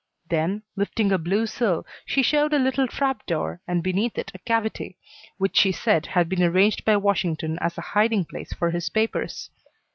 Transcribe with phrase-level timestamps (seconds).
[0.31, 4.39] Then, lifting a blue sill, she showed a little trap door and beneath it a
[4.39, 4.97] cavity,
[5.37, 9.51] which she said had been arranged by Washington as a hiding place for his papers.